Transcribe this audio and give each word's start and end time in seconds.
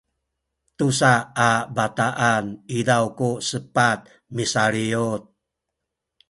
tusa 0.77 1.13
a 1.47 1.49
bataan 1.75 2.45
izaw 2.77 3.05
ku 3.17 3.29
sepat 3.49 3.99
misaliyut 4.35 5.23